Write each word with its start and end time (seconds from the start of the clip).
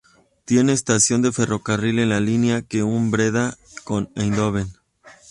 Tiene 0.45 0.71
estación 0.73 1.21
de 1.21 1.31
ferrocarril 1.31 1.99
en 1.99 2.09
la 2.09 2.19
línea 2.19 2.63
que 2.63 2.81
une 2.81 3.11
Breda 3.11 3.55
con 3.83 4.09
Eindhoven. 4.15 4.67